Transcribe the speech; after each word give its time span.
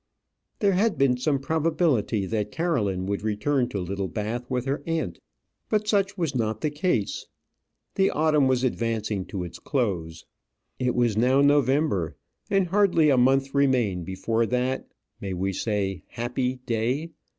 There 0.57 0.71
had 0.71 0.97
been 0.97 1.17
some 1.17 1.37
probability 1.37 2.25
that 2.25 2.49
Caroline 2.51 3.05
would 3.05 3.21
return 3.21 3.69
to 3.69 3.77
Littlebath 3.79 4.49
with 4.49 4.65
her 4.65 4.81
aunt; 4.87 5.19
but 5.69 5.87
such 5.87 6.17
was 6.17 6.33
not 6.33 6.61
the 6.61 6.71
case. 6.71 7.27
The 7.93 8.09
autumn 8.09 8.47
was 8.47 8.63
advancing 8.63 9.25
to 9.27 9.43
its 9.43 9.59
close. 9.59 10.25
It 10.79 10.95
was 10.95 11.15
now 11.17 11.41
November, 11.41 12.15
and 12.49 12.65
hardly 12.65 13.11
a 13.11 13.15
month 13.17 13.53
remained 13.53 14.05
before 14.07 14.47
that 14.47 14.87
may 15.19 15.33
we 15.35 15.53
say 15.53 16.01
happy 16.07 16.55
day? 16.65 17.11